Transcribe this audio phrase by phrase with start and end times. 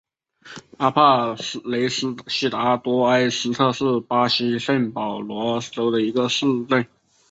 [0.79, 6.87] 阿帕雷西达多埃斯特是巴西圣保罗州的一个市镇。